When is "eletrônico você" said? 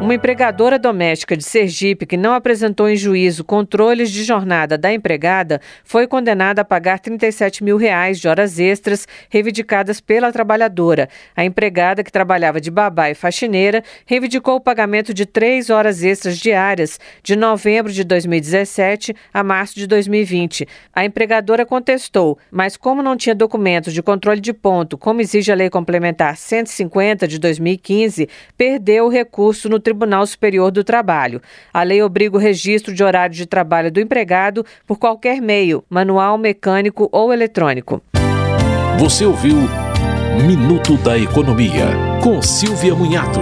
37.32-39.24